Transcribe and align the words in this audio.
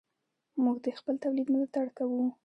موږ 0.63 0.77
د 0.85 0.87
خپل 0.99 1.15
تولید 1.23 1.47
ملاتړ 1.53 1.87
کوو. 1.97 2.23